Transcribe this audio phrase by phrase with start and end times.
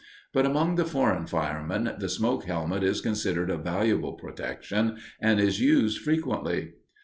[0.33, 5.61] But among the foreign firemen the smoke helmet is considered a valuable protection, and is
[5.61, 6.71] used frequently.